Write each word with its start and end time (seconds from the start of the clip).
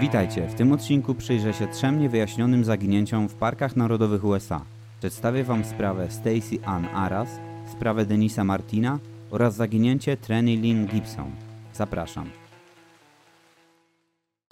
Witajcie, 0.00 0.48
w 0.48 0.54
tym 0.54 0.72
odcinku 0.72 1.14
przyjrzę 1.14 1.52
się 1.52 1.68
trzem 1.68 2.00
niewyjaśnionym 2.00 2.64
zaginięciom 2.64 3.28
w 3.28 3.34
parkach 3.34 3.76
narodowych 3.76 4.24
USA. 4.24 4.64
Przedstawię 4.98 5.44
Wam 5.44 5.64
sprawę 5.64 6.10
Stacy 6.10 6.64
Ann 6.64 6.86
Aras, 6.94 7.28
sprawę 7.72 8.06
Denisa 8.06 8.44
Martina 8.44 8.98
oraz 9.30 9.54
zaginięcie 9.54 10.16
Trenny 10.16 10.56
Lynn 10.56 10.86
Gibson. 10.86 11.30
Zapraszam. 11.72 12.30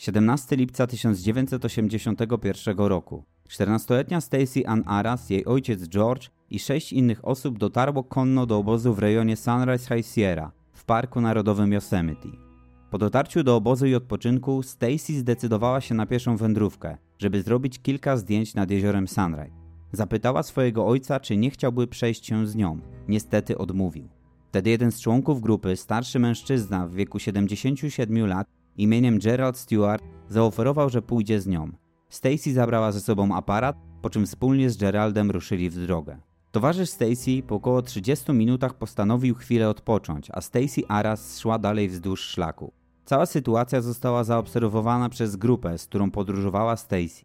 17 0.00 0.56
lipca 0.56 0.86
1981 0.86 2.78
roku. 2.78 3.24
14-letnia 3.48 4.20
Stacy 4.20 4.66
Ann 4.66 4.82
Aras, 4.86 5.30
jej 5.30 5.44
ojciec 5.44 5.88
George 5.88 6.28
i 6.50 6.58
sześć 6.58 6.92
innych 6.92 7.24
osób 7.24 7.58
dotarło 7.58 8.04
konno 8.04 8.46
do 8.46 8.58
obozu 8.58 8.94
w 8.94 8.98
rejonie 8.98 9.36
Sunrise 9.36 9.96
High 9.96 10.06
Sierra 10.06 10.52
w 10.72 10.84
Parku 10.84 11.20
Narodowym 11.20 11.72
Yosemite. 11.72 12.47
Po 12.90 12.98
dotarciu 12.98 13.42
do 13.42 13.56
obozu 13.56 13.86
i 13.86 13.94
odpoczynku 13.94 14.62
Stacy 14.62 15.18
zdecydowała 15.18 15.80
się 15.80 15.94
na 15.94 16.06
pierwszą 16.06 16.36
wędrówkę, 16.36 16.96
żeby 17.18 17.42
zrobić 17.42 17.78
kilka 17.78 18.16
zdjęć 18.16 18.54
nad 18.54 18.70
jeziorem 18.70 19.08
Sunrise. 19.08 19.50
Zapytała 19.92 20.42
swojego 20.42 20.86
ojca, 20.86 21.20
czy 21.20 21.36
nie 21.36 21.50
chciałby 21.50 21.86
przejść 21.86 22.26
się 22.26 22.46
z 22.46 22.56
nią. 22.56 22.78
Niestety 23.08 23.58
odmówił. 23.58 24.08
Wtedy 24.48 24.70
jeden 24.70 24.92
z 24.92 25.00
członków 25.00 25.40
grupy, 25.40 25.76
starszy 25.76 26.18
mężczyzna 26.18 26.86
w 26.86 26.94
wieku 26.94 27.18
77 27.18 28.26
lat 28.26 28.46
imieniem 28.76 29.18
Gerald 29.18 29.56
Stewart, 29.56 30.04
zaoferował, 30.28 30.90
że 30.90 31.02
pójdzie 31.02 31.40
z 31.40 31.46
nią. 31.46 31.72
Stacy 32.08 32.52
zabrała 32.52 32.92
ze 32.92 33.00
sobą 33.00 33.34
aparat, 33.34 33.76
po 34.02 34.10
czym 34.10 34.26
wspólnie 34.26 34.70
z 34.70 34.76
Geraldem 34.76 35.30
ruszyli 35.30 35.70
w 35.70 35.86
drogę. 35.86 36.18
Towarzysz 36.52 36.90
Stacy 36.90 37.42
po 37.46 37.54
około 37.54 37.82
30 37.82 38.32
minutach 38.32 38.74
postanowił 38.74 39.34
chwilę 39.34 39.68
odpocząć, 39.68 40.28
a 40.32 40.40
Stacy 40.40 40.88
Aras 40.88 41.40
szła 41.40 41.58
dalej 41.58 41.88
wzdłuż 41.88 42.20
szlaku. 42.20 42.77
Cała 43.08 43.26
sytuacja 43.26 43.80
została 43.80 44.24
zaobserwowana 44.24 45.08
przez 45.08 45.36
grupę, 45.36 45.78
z 45.78 45.86
którą 45.86 46.10
podróżowała 46.10 46.76
Stacy. 46.76 47.24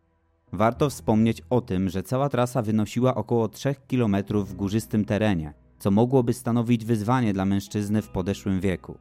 Warto 0.54 0.90
wspomnieć 0.90 1.42
o 1.50 1.62
tym, 1.62 1.90
że 1.90 2.04
cała 2.04 2.30
trasa 2.30 2.62
wynosiła 2.62 3.16
około 3.16 3.48
3 3.48 3.76
km 3.88 4.16
w 4.46 4.54
górzystym 4.54 5.06
terenie, 5.06 5.54
co 5.80 5.92
mogłoby 5.92 6.34
stanowić 6.34 6.86
wyzwanie 6.86 7.34
dla 7.34 7.46
mężczyzny 7.46 8.02
w 8.02 8.10
podeszłym 8.10 8.60
wieku. 8.60 8.98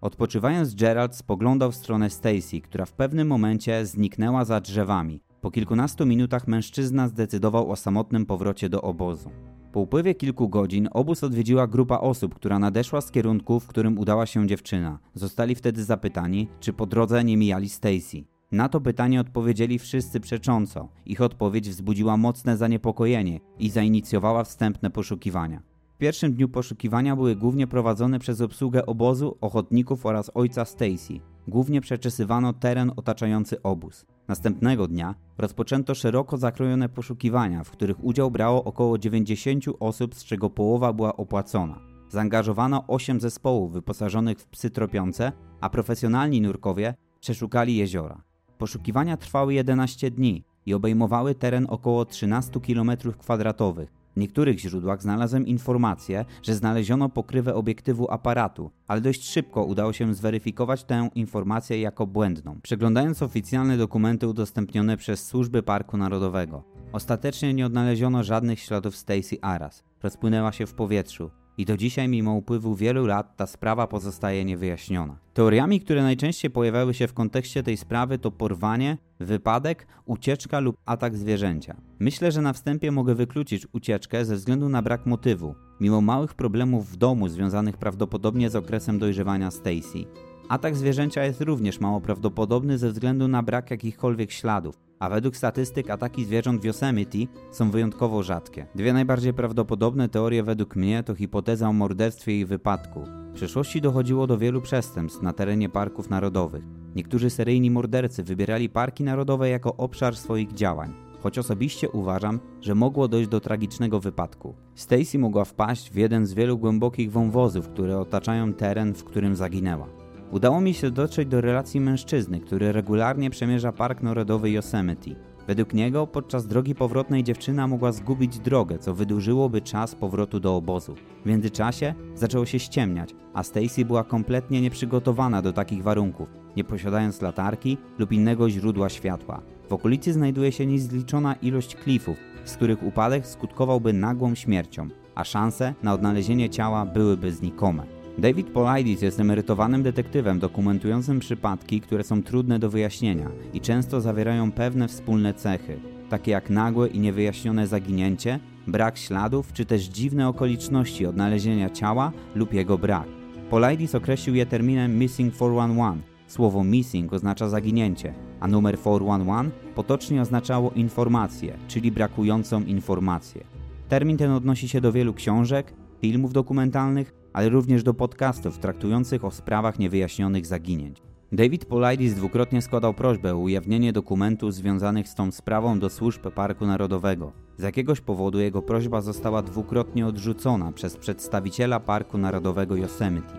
Odpoczywając 0.00 0.74
Gerald 0.74 1.16
spoglądał 1.16 1.72
w 1.72 1.76
stronę 1.76 2.10
Stacy, 2.10 2.60
która 2.60 2.84
w 2.84 2.92
pewnym 2.92 3.28
momencie 3.28 3.86
zniknęła 3.86 4.44
za 4.44 4.60
drzewami. 4.60 5.20
Po 5.40 5.50
kilkunastu 5.50 6.06
minutach 6.06 6.48
mężczyzna 6.48 7.08
zdecydował 7.08 7.70
o 7.70 7.76
samotnym 7.76 8.26
powrocie 8.26 8.68
do 8.68 8.82
obozu. 8.82 9.30
Po 9.76 9.80
upływie 9.80 10.14
kilku 10.14 10.48
godzin 10.48 10.88
obóz 10.92 11.24
odwiedziła 11.24 11.66
grupa 11.66 11.98
osób, 11.98 12.34
która 12.34 12.58
nadeszła 12.58 13.00
z 13.00 13.10
kierunku, 13.10 13.60
w 13.60 13.66
którym 13.66 13.98
udała 13.98 14.26
się 14.26 14.46
dziewczyna. 14.46 14.98
Zostali 15.14 15.54
wtedy 15.54 15.84
zapytani, 15.84 16.48
czy 16.60 16.72
po 16.72 16.86
drodze 16.86 17.24
nie 17.24 17.36
mijali 17.36 17.68
Stacy. 17.68 18.24
Na 18.52 18.68
to 18.68 18.80
pytanie 18.80 19.20
odpowiedzieli 19.20 19.78
wszyscy 19.78 20.20
przecząco. 20.20 20.88
Ich 21.06 21.20
odpowiedź 21.20 21.68
wzbudziła 21.68 22.16
mocne 22.16 22.56
zaniepokojenie 22.56 23.40
i 23.58 23.70
zainicjowała 23.70 24.44
wstępne 24.44 24.90
poszukiwania. 24.90 25.62
W 25.96 25.98
pierwszym 25.98 26.32
dniu 26.32 26.48
poszukiwania 26.48 27.16
były 27.16 27.36
głównie 27.36 27.66
prowadzone 27.66 28.18
przez 28.18 28.40
obsługę 28.40 28.86
obozu, 28.86 29.36
ochotników 29.40 30.06
oraz 30.06 30.30
ojca 30.34 30.64
Stacy. 30.64 31.20
Głównie 31.48 31.80
przeczesywano 31.80 32.52
teren 32.52 32.92
otaczający 32.96 33.62
obóz. 33.62 34.06
Następnego 34.28 34.88
dnia 34.88 35.14
rozpoczęto 35.38 35.94
szeroko 35.94 36.36
zakrojone 36.36 36.88
poszukiwania, 36.88 37.64
w 37.64 37.70
których 37.70 38.04
udział 38.04 38.30
brało 38.30 38.64
około 38.64 38.98
90 38.98 39.64
osób, 39.80 40.14
z 40.14 40.24
czego 40.24 40.50
połowa 40.50 40.92
była 40.92 41.16
opłacona. 41.16 41.78
Zaangażowano 42.08 42.84
8 42.86 43.20
zespołów 43.20 43.72
wyposażonych 43.72 44.38
w 44.38 44.46
psy 44.46 44.70
tropiące, 44.70 45.32
a 45.60 45.70
profesjonalni 45.70 46.40
nurkowie 46.40 46.94
przeszukali 47.20 47.76
jeziora. 47.76 48.22
Poszukiwania 48.58 49.16
trwały 49.16 49.54
11 49.54 50.10
dni 50.10 50.44
i 50.66 50.74
obejmowały 50.74 51.34
teren 51.34 51.66
około 51.70 52.04
13 52.04 52.52
km2. 52.60 53.86
W 54.16 54.18
niektórych 54.20 54.58
źródłach 54.58 55.02
znalazłem 55.02 55.46
informację, 55.46 56.24
że 56.42 56.54
znaleziono 56.54 57.08
pokrywę 57.08 57.54
obiektywu 57.54 58.10
aparatu, 58.10 58.70
ale 58.88 59.00
dość 59.00 59.28
szybko 59.28 59.64
udało 59.64 59.92
się 59.92 60.14
zweryfikować 60.14 60.84
tę 60.84 61.08
informację 61.14 61.80
jako 61.80 62.06
błędną, 62.06 62.60
przeglądając 62.62 63.22
oficjalne 63.22 63.76
dokumenty 63.76 64.28
udostępnione 64.28 64.96
przez 64.96 65.26
służby 65.26 65.62
Parku 65.62 65.96
Narodowego. 65.96 66.64
Ostatecznie 66.92 67.54
nie 67.54 67.66
odnaleziono 67.66 68.24
żadnych 68.24 68.60
śladów 68.60 68.96
Stacy 68.96 69.36
Aras. 69.42 69.84
Rozpłynęła 70.02 70.52
się 70.52 70.66
w 70.66 70.74
powietrzu, 70.74 71.30
i 71.58 71.64
do 71.64 71.76
dzisiaj, 71.76 72.08
mimo 72.08 72.32
upływu 72.32 72.74
wielu 72.74 73.06
lat, 73.06 73.36
ta 73.36 73.46
sprawa 73.46 73.86
pozostaje 73.86 74.44
niewyjaśniona. 74.44 75.18
Teoriami, 75.34 75.80
które 75.80 76.02
najczęściej 76.02 76.50
pojawiały 76.50 76.94
się 76.94 77.08
w 77.08 77.14
kontekście 77.14 77.62
tej 77.62 77.76
sprawy, 77.76 78.18
to 78.18 78.30
porwanie, 78.30 78.98
wypadek, 79.20 79.86
ucieczka 80.04 80.60
lub 80.60 80.76
atak 80.86 81.16
zwierzęcia. 81.16 81.76
Myślę, 81.98 82.32
że 82.32 82.42
na 82.42 82.52
wstępie 82.52 82.92
mogę 82.92 83.14
wykluczyć 83.14 83.66
ucieczkę 83.72 84.24
ze 84.24 84.36
względu 84.36 84.68
na 84.68 84.82
brak 84.82 85.06
motywu, 85.06 85.54
mimo 85.80 86.00
małych 86.00 86.34
problemów 86.34 86.90
w 86.90 86.96
domu 86.96 87.28
związanych 87.28 87.76
prawdopodobnie 87.76 88.50
z 88.50 88.56
okresem 88.56 88.98
dojrzewania 88.98 89.50
Stacy. 89.50 90.04
Atak 90.48 90.76
zwierzęcia 90.76 91.24
jest 91.24 91.40
również 91.40 91.80
mało 91.80 92.00
prawdopodobny 92.00 92.78
ze 92.78 92.90
względu 92.90 93.28
na 93.28 93.42
brak 93.42 93.70
jakichkolwiek 93.70 94.32
śladów, 94.32 94.85
a 94.98 95.08
według 95.08 95.36
statystyk 95.36 95.90
ataki 95.90 96.24
zwierząt 96.24 96.62
w 96.62 96.64
Yosemite 96.64 97.18
są 97.50 97.70
wyjątkowo 97.70 98.22
rzadkie. 98.22 98.66
Dwie 98.74 98.92
najbardziej 98.92 99.34
prawdopodobne 99.34 100.08
teorie 100.08 100.42
według 100.42 100.76
mnie 100.76 101.02
to 101.02 101.14
hipoteza 101.14 101.68
o 101.68 101.72
morderstwie 101.72 102.40
i 102.40 102.44
wypadku. 102.44 103.04
W 103.30 103.34
przeszłości 103.34 103.80
dochodziło 103.80 104.26
do 104.26 104.38
wielu 104.38 104.62
przestępstw 104.62 105.22
na 105.22 105.32
terenie 105.32 105.68
parków 105.68 106.10
narodowych. 106.10 106.64
Niektórzy 106.94 107.30
seryjni 107.30 107.70
mordercy 107.70 108.22
wybierali 108.22 108.68
parki 108.68 109.04
narodowe 109.04 109.48
jako 109.48 109.76
obszar 109.76 110.16
swoich 110.16 110.52
działań, 110.52 110.92
choć 111.22 111.38
osobiście 111.38 111.90
uważam, 111.90 112.40
że 112.60 112.74
mogło 112.74 113.08
dojść 113.08 113.28
do 113.28 113.40
tragicznego 113.40 114.00
wypadku. 114.00 114.54
Stacy 114.74 115.18
mogła 115.18 115.44
wpaść 115.44 115.90
w 115.90 115.96
jeden 115.96 116.26
z 116.26 116.34
wielu 116.34 116.58
głębokich 116.58 117.12
wąwozów, 117.12 117.68
które 117.68 117.98
otaczają 117.98 118.52
teren, 118.52 118.94
w 118.94 119.04
którym 119.04 119.36
zaginęła. 119.36 120.05
Udało 120.32 120.60
mi 120.60 120.74
się 120.74 120.90
dotrzeć 120.90 121.28
do 121.28 121.40
relacji 121.40 121.80
mężczyzny, 121.80 122.40
który 122.40 122.72
regularnie 122.72 123.30
przemierza 123.30 123.72
Park 123.72 124.02
Narodowy 124.02 124.50
Yosemite. 124.50 125.10
Według 125.46 125.74
niego 125.74 126.06
podczas 126.06 126.46
drogi 126.46 126.74
powrotnej 126.74 127.24
dziewczyna 127.24 127.66
mogła 127.66 127.92
zgubić 127.92 128.38
drogę, 128.38 128.78
co 128.78 128.94
wydłużyłoby 128.94 129.60
czas 129.60 129.94
powrotu 129.94 130.40
do 130.40 130.56
obozu. 130.56 130.94
W 131.24 131.28
międzyczasie 131.28 131.94
zaczęło 132.14 132.46
się 132.46 132.58
ściemniać, 132.58 133.14
a 133.34 133.42
Stacy 133.42 133.84
była 133.84 134.04
kompletnie 134.04 134.60
nieprzygotowana 134.60 135.42
do 135.42 135.52
takich 135.52 135.82
warunków, 135.82 136.28
nie 136.56 136.64
posiadając 136.64 137.22
latarki 137.22 137.78
lub 137.98 138.12
innego 138.12 138.50
źródła 138.50 138.88
światła. 138.88 139.42
W 139.68 139.72
okolicy 139.72 140.12
znajduje 140.12 140.52
się 140.52 140.66
niezliczona 140.66 141.34
ilość 141.34 141.76
klifów, 141.76 142.16
z 142.44 142.56
których 142.56 142.82
upadek 142.82 143.26
skutkowałby 143.26 143.92
nagłą 143.92 144.34
śmiercią, 144.34 144.88
a 145.14 145.24
szanse 145.24 145.74
na 145.82 145.92
odnalezienie 145.92 146.50
ciała 146.50 146.86
byłyby 146.86 147.32
znikome. 147.32 147.95
David 148.18 148.50
Polides 148.50 149.02
jest 149.02 149.20
emerytowanym 149.20 149.82
detektywem 149.82 150.38
dokumentującym 150.38 151.18
przypadki, 151.18 151.80
które 151.80 152.04
są 152.04 152.22
trudne 152.22 152.58
do 152.58 152.70
wyjaśnienia 152.70 153.30
i 153.52 153.60
często 153.60 154.00
zawierają 154.00 154.52
pewne 154.52 154.88
wspólne 154.88 155.34
cechy, 155.34 155.78
takie 156.08 156.30
jak 156.30 156.50
nagłe 156.50 156.88
i 156.88 157.00
niewyjaśnione 157.00 157.66
zaginięcie, 157.66 158.40
brak 158.66 158.98
śladów 158.98 159.52
czy 159.52 159.64
też 159.64 159.82
dziwne 159.82 160.28
okoliczności 160.28 161.06
odnalezienia 161.06 161.70
ciała 161.70 162.12
lub 162.34 162.54
jego 162.54 162.78
brak. 162.78 163.06
Polides 163.50 163.94
określił 163.94 164.36
je 164.36 164.46
terminem 164.46 164.98
Missing 164.98 165.34
411. 165.34 166.02
Słowo 166.26 166.64
missing 166.64 167.12
oznacza 167.12 167.48
zaginięcie, 167.48 168.14
a 168.40 168.48
numer 168.48 168.78
411 168.78 169.50
potocznie 169.74 170.22
oznaczało 170.22 170.70
informację, 170.70 171.56
czyli 171.68 171.92
brakującą 171.92 172.62
informację. 172.62 173.44
Termin 173.88 174.16
ten 174.16 174.30
odnosi 174.30 174.68
się 174.68 174.80
do 174.80 174.92
wielu 174.92 175.14
książek, 175.14 175.72
filmów 176.00 176.32
dokumentalnych 176.32 177.25
ale 177.36 177.48
również 177.48 177.82
do 177.82 177.94
podcastów 177.94 178.58
traktujących 178.58 179.24
o 179.24 179.30
sprawach 179.30 179.78
niewyjaśnionych 179.78 180.46
zaginięć. 180.46 181.02
David 181.32 181.64
Polides 181.64 182.14
dwukrotnie 182.14 182.62
składał 182.62 182.94
prośbę 182.94 183.34
o 183.34 183.38
ujawnienie 183.38 183.92
dokumentów 183.92 184.54
związanych 184.54 185.08
z 185.08 185.14
tą 185.14 185.32
sprawą 185.32 185.78
do 185.78 185.90
służb 185.90 186.30
Parku 186.30 186.66
Narodowego. 186.66 187.32
Z 187.58 187.62
jakiegoś 187.62 188.00
powodu 188.00 188.40
jego 188.40 188.62
prośba 188.62 189.00
została 189.00 189.42
dwukrotnie 189.42 190.06
odrzucona 190.06 190.72
przez 190.72 190.96
przedstawiciela 190.96 191.80
Parku 191.80 192.18
Narodowego 192.18 192.76
Yosemite. 192.76 193.34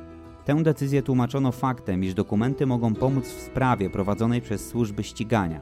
Tę 0.45 0.63
decyzję 0.63 1.01
tłumaczono 1.01 1.51
faktem, 1.51 2.03
iż 2.03 2.13
dokumenty 2.13 2.65
mogą 2.65 2.93
pomóc 2.93 3.25
w 3.25 3.41
sprawie 3.41 3.89
prowadzonej 3.89 4.41
przez 4.41 4.67
służby 4.67 5.03
ścigania. 5.03 5.61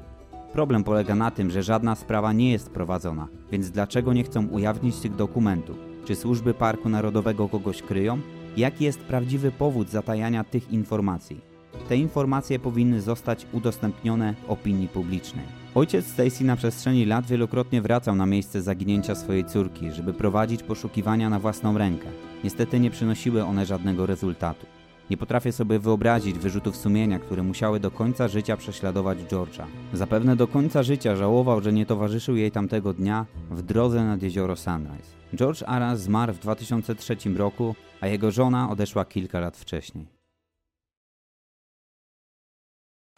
Problem 0.54 0.84
polega 0.84 1.16
na 1.16 1.32
tym, 1.32 1.52
że 1.52 1.64
żadna 1.64 1.96
sprawa 1.96 2.34
nie 2.34 2.52
jest 2.52 2.70
prowadzona, 2.70 3.28
więc 3.52 3.72
dlaczego 3.72 4.14
nie 4.14 4.24
chcą 4.24 4.48
ujawnić 4.48 4.96
tych 4.96 5.16
dokumentów? 5.16 5.95
Czy 6.06 6.16
służby 6.16 6.54
Parku 6.54 6.90
Narodowego 6.90 7.50
kogoś 7.50 7.82
kryją? 7.82 8.20
Jaki 8.58 8.84
jest 8.84 9.00
prawdziwy 9.00 9.52
powód 9.52 9.90
zatajania 9.90 10.44
tych 10.44 10.72
informacji? 10.72 11.42
Te 11.90 11.98
informacje 11.98 12.60
powinny 12.60 13.02
zostać 13.02 13.48
udostępnione 13.52 14.34
opinii 14.48 14.88
publicznej. 14.88 15.46
Ojciec 15.76 16.06
Stacy 16.08 16.44
na 16.44 16.56
przestrzeni 16.56 17.06
lat 17.06 17.26
wielokrotnie 17.26 17.82
wracał 17.82 18.16
na 18.16 18.26
miejsce 18.26 18.62
zaginięcia 18.62 19.16
swojej 19.16 19.46
córki, 19.46 19.92
żeby 19.92 20.14
prowadzić 20.14 20.64
poszukiwania 20.64 21.30
na 21.30 21.40
własną 21.40 21.78
rękę. 21.78 22.08
Niestety 22.44 22.80
nie 22.80 22.92
przynosiły 22.92 23.44
one 23.44 23.66
żadnego 23.66 24.06
rezultatu. 24.06 24.66
Nie 25.10 25.18
potrafię 25.18 25.52
sobie 25.52 25.80
wyobrazić 25.80 26.40
wyrzutów 26.40 26.78
sumienia, 26.78 27.20
które 27.20 27.44
musiały 27.44 27.80
do 27.80 27.92
końca 27.92 28.28
życia 28.28 28.58
prześladować 28.58 29.18
George'a. 29.18 29.66
Zapewne 29.94 30.36
do 30.36 30.48
końca 30.48 30.84
życia 30.84 31.16
żałował, 31.16 31.62
że 31.62 31.74
nie 31.74 31.86
towarzyszył 31.86 32.36
jej 32.36 32.52
tamtego 32.52 32.94
dnia 32.94 33.26
w 33.52 33.62
drodze 33.62 34.04
nad 34.04 34.24
jezioro 34.24 34.56
Sunrise. 34.56 35.16
George 35.36 35.64
Aras 35.66 36.02
zmarł 36.02 36.34
w 36.34 36.40
2003 36.40 37.18
roku, 37.36 37.76
a 38.02 38.08
jego 38.08 38.32
żona 38.32 38.70
odeszła 38.70 39.06
kilka 39.06 39.40
lat 39.40 39.58
wcześniej. 39.58 40.16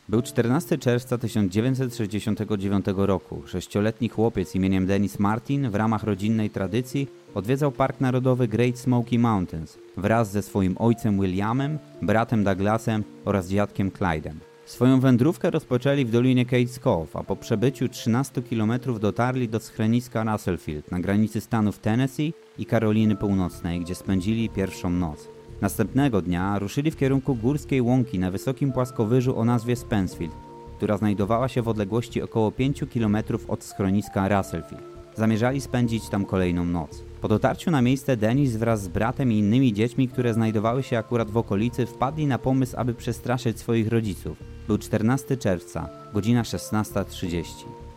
Był 0.09 0.21
14 0.21 0.77
czerwca 0.77 1.17
1969 1.17 2.85
roku. 2.95 3.41
Sześcioletni 3.47 4.09
chłopiec 4.09 4.55
imieniem 4.55 4.85
Dennis 4.85 5.19
Martin 5.19 5.69
w 5.69 5.75
ramach 5.75 6.03
rodzinnej 6.03 6.49
tradycji 6.49 7.07
odwiedzał 7.37 7.71
Park 7.71 8.01
Narodowy 8.01 8.47
Great 8.47 8.79
Smoky 8.79 9.19
Mountains 9.19 9.77
wraz 9.97 10.31
ze 10.31 10.41
swoim 10.41 10.75
ojcem 10.79 11.19
Williamem, 11.19 11.79
bratem 12.01 12.43
Douglasem 12.43 13.03
oraz 13.25 13.49
dziadkiem 13.49 13.91
Clydem. 13.91 14.39
Swoją 14.65 14.99
wędrówkę 14.99 15.51
rozpoczęli 15.51 16.05
w 16.05 16.11
Dolinie 16.11 16.45
Cates 16.45 16.79
Cove, 16.79 17.15
a 17.15 17.23
po 17.23 17.35
przebyciu 17.35 17.89
13 17.89 18.41
km 18.41 18.73
dotarli 18.99 19.49
do 19.49 19.59
schroniska 19.59 20.23
Russellfield 20.23 20.91
na 20.91 20.99
granicy 20.99 21.41
stanów 21.41 21.79
Tennessee 21.79 22.33
i 22.57 22.65
Karoliny 22.65 23.15
Północnej, 23.15 23.79
gdzie 23.79 23.95
spędzili 23.95 24.49
pierwszą 24.49 24.89
noc. 24.89 25.27
Następnego 25.61 26.21
dnia 26.21 26.59
ruszyli 26.59 26.91
w 26.91 26.97
kierunku 26.97 27.35
górskiej 27.35 27.81
łąki 27.81 28.19
na 28.19 28.31
wysokim 28.31 28.71
płaskowyżu 28.71 29.39
o 29.39 29.45
nazwie 29.45 29.75
Spenceville, 29.75 30.33
która 30.77 30.97
znajdowała 30.97 31.47
się 31.47 31.61
w 31.61 31.67
odległości 31.67 32.21
około 32.21 32.51
5 32.51 32.83
km 32.93 33.17
od 33.47 33.63
schroniska 33.63 34.27
Russellfield. 34.27 34.97
Zamierzali 35.15 35.61
spędzić 35.61 36.09
tam 36.09 36.25
kolejną 36.25 36.65
noc. 36.65 37.03
Po 37.27 37.29
dotarciu 37.29 37.71
na 37.71 37.81
miejsce 37.81 38.17
Denis 38.17 38.55
wraz 38.55 38.83
z 38.83 38.87
bratem 38.87 39.31
i 39.31 39.37
innymi 39.37 39.73
dziećmi, 39.73 40.07
które 40.07 40.33
znajdowały 40.33 40.83
się 40.83 40.97
akurat 40.97 41.31
w 41.31 41.37
okolicy, 41.37 41.85
wpadli 41.85 42.27
na 42.27 42.37
pomysł, 42.37 42.73
aby 42.77 42.93
przestraszyć 42.93 43.59
swoich 43.59 43.87
rodziców. 43.87 44.37
Był 44.67 44.77
14 44.77 45.37
czerwca, 45.37 45.89
godzina 46.13 46.43
16.30. 46.43 47.43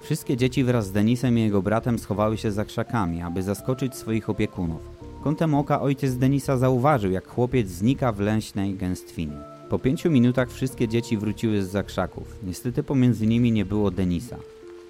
Wszystkie 0.01 0.37
dzieci 0.37 0.65
wraz 0.65 0.87
z 0.87 0.93
Denisem 0.93 1.39
i 1.39 1.41
jego 1.41 1.63
bratem 1.63 1.99
schowały 1.99 2.39
się 2.39 2.53
za 2.53 2.65
krzakami, 2.65 3.23
aby 3.23 3.43
zaskoczyć 3.43 3.95
swoich 3.95 4.31
opiekunów. 4.31 4.81
Kątem 5.25 5.55
oka 5.55 5.81
ojciec 5.81 6.17
Denisa 6.17 6.57
zauważył, 6.57 7.11
jak 7.11 7.29
chłopiec 7.29 7.69
znika 7.69 8.13
w 8.13 8.21
leśnej 8.21 8.75
gęstwinie. 8.75 9.37
Po 9.69 9.79
pięciu 9.79 10.11
minutach 10.11 10.51
wszystkie 10.51 10.89
dzieci 10.89 11.17
wróciły 11.17 11.63
z 11.63 11.71
zakrzaków. 11.71 12.37
Niestety 12.43 12.83
pomiędzy 12.83 13.27
nimi 13.27 13.53
nie 13.53 13.65
było 13.65 13.91
Denisa. 13.91 14.37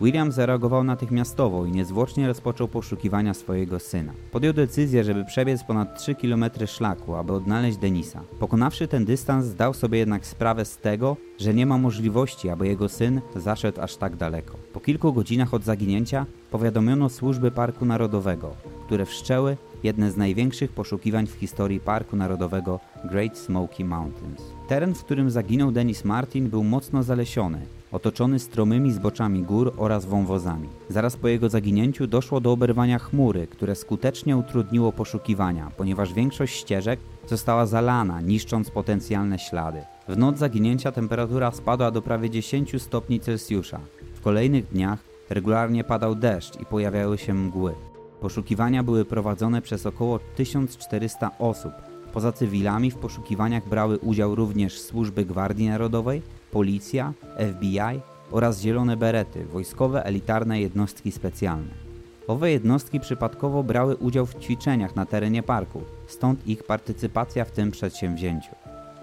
William 0.01 0.33
zareagował 0.33 0.85
natychmiastowo 0.85 1.67
i 1.67 1.73
niezwłocznie 1.73 2.27
rozpoczął 2.27 2.69
poszukiwania 2.69 3.35
swojego 3.35 3.79
syna. 3.79 4.13
Podjął 4.33 4.53
decyzję, 4.53 5.05
żeby 5.05 5.25
przebiec 5.25 5.65
ponad 5.65 5.99
3 5.99 6.15
km 6.15 6.45
szlaku, 6.67 7.15
aby 7.15 7.33
odnaleźć 7.33 7.79
Denisa. 7.79 8.21
Pokonawszy 8.39 8.89
ten 8.89 9.05
dystans, 9.05 9.47
zdał 9.47 9.75
sobie 9.75 9.99
jednak 9.99 10.27
sprawę 10.27 10.65
z 10.65 10.77
tego, 10.79 11.17
że 11.39 11.55
nie 11.55 11.67
ma 11.67 11.79
możliwości, 11.79 12.49
aby 12.49 12.67
jego 12.67 12.89
syn 12.89 13.21
zaszedł 13.37 13.81
aż 13.81 13.97
tak 13.97 14.17
daleko. 14.17 14.59
Po 14.73 14.81
kilku 14.81 15.13
godzinach 15.13 15.55
od 15.55 15.65
zaginięcia 15.65 16.27
powiadomiono 16.51 17.09
służby 17.09 17.51
Parku 17.51 17.85
Narodowego, 17.85 18.55
które 18.87 19.07
wszczęły 19.07 19.57
jedne 19.83 20.11
z 20.11 20.17
największych 20.17 20.73
poszukiwań 20.73 21.27
w 21.27 21.35
historii 21.35 21.81
Parku 21.81 22.17
Narodowego 22.17 22.81
Great 23.05 23.39
Smoky 23.39 23.85
Mountains. 23.85 24.43
Teren, 24.69 24.95
w 24.95 25.05
którym 25.05 25.31
zaginął 25.31 25.73
Dennis 25.73 26.05
Martin 26.05 26.49
był 26.49 26.65
mocno 26.65 27.03
zalesiony, 27.03 27.61
otoczony 27.93 28.39
stromymi 28.39 28.93
zboczami 28.93 29.43
gór 29.43 29.73
oraz 29.77 30.05
wąwozami. 30.05 30.69
Zaraz 30.89 31.17
po 31.17 31.29
jego 31.29 31.49
zaginięciu 31.49 32.07
doszło 32.07 32.41
do 32.41 32.53
oberwania 32.53 32.99
chmury, 32.99 33.47
które 33.47 33.75
skutecznie 33.75 34.37
utrudniło 34.37 34.93
poszukiwania, 34.93 35.71
ponieważ 35.77 36.13
większość 36.13 36.57
ścieżek 36.57 37.01
została 37.27 37.67
zalana, 37.67 38.21
niszcząc 38.21 38.71
potencjalne 38.71 39.39
ślady. 39.39 39.83
W 40.09 40.17
noc 40.17 40.39
zaginięcia 40.39 40.93
temperatura 40.93 41.51
spadła 41.51 41.91
do 41.91 42.03
prawie 42.03 42.31
10 42.31 42.83
stopni 42.83 43.21
Celsjusza. 43.21 43.81
W 44.15 44.21
kolejnych 44.21 44.69
dniach 44.69 45.05
regularnie 45.31 45.85
padał 45.85 46.15
deszcz 46.15 46.61
i 46.61 46.67
pojawiały 46.67 47.19
się 47.19 47.35
mgły. 47.35 47.75
Poszukiwania 48.21 48.83
były 48.83 49.05
prowadzone 49.05 49.63
przez 49.63 49.87
około 49.87 50.19
1400 50.19 51.39
osób. 51.39 51.73
Poza 52.13 52.33
cywilami 52.33 52.91
w 52.91 52.97
poszukiwaniach 52.97 53.69
brały 53.69 53.99
udział 53.99 54.35
również 54.35 54.81
służby 54.81 55.25
Gwardii 55.25 55.69
Narodowej, 55.69 56.23
policja, 56.51 57.13
FBI 57.55 58.01
oraz 58.31 58.61
zielone 58.61 58.97
berety, 58.97 59.45
wojskowe 59.45 60.05
elitarne 60.05 60.61
jednostki 60.61 61.13
specjalne. 61.13 61.91
Owe 62.27 62.51
jednostki 62.51 63.01
przypadkowo 63.01 63.63
brały 63.63 63.97
udział 63.97 64.27
w 64.27 64.35
ćwiczeniach 64.35 64.97
na 64.97 65.07
terenie 65.07 65.43
parku, 65.43 65.83
stąd 66.07 66.47
ich 66.47 66.65
partycypacja 66.65 67.45
w 67.45 67.51
tym 67.51 67.71
przedsięwzięciu. 67.71 68.51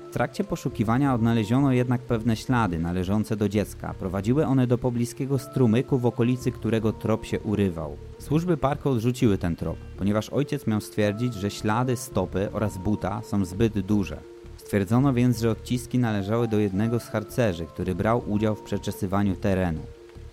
W 0.09 0.13
trakcie 0.13 0.43
poszukiwania 0.43 1.13
odnaleziono 1.13 1.71
jednak 1.71 2.01
pewne 2.01 2.35
ślady 2.35 2.79
należące 2.79 3.35
do 3.35 3.49
dziecka. 3.49 3.93
Prowadziły 3.99 4.45
one 4.45 4.67
do 4.67 4.77
pobliskiego 4.77 5.39
strumyku, 5.39 5.97
w 5.97 6.05
okolicy 6.05 6.51
którego 6.51 6.93
trop 6.93 7.25
się 7.25 7.39
urywał. 7.39 7.97
Służby 8.19 8.57
parku 8.57 8.89
odrzuciły 8.89 9.37
ten 9.37 9.55
trop, 9.55 9.77
ponieważ 9.97 10.29
ojciec 10.29 10.67
miał 10.67 10.81
stwierdzić, 10.81 11.33
że 11.33 11.51
ślady 11.51 11.97
stopy 11.97 12.49
oraz 12.51 12.77
buta 12.77 13.21
są 13.21 13.45
zbyt 13.45 13.79
duże. 13.79 14.17
Stwierdzono 14.67 15.13
więc, 15.13 15.39
że 15.39 15.51
odciski 15.51 15.99
należały 15.99 16.47
do 16.47 16.59
jednego 16.59 16.99
z 16.99 17.03
harcerzy, 17.03 17.65
który 17.65 17.95
brał 17.95 18.31
udział 18.31 18.55
w 18.55 18.61
przeczesywaniu 18.61 19.35
terenu. 19.35 19.79